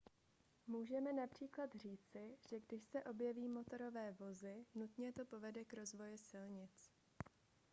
[0.67, 6.91] můžeme například říci že když se objeví motorové vozy nutně to povede k rozvoji silnic